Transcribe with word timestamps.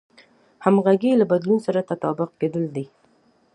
همغږي 0.65 1.11
له 1.17 1.25
بدلون 1.31 1.59
سره 1.65 1.87
تطابق 1.89 2.29
کېدل 2.39 2.63
دي. 2.75 2.85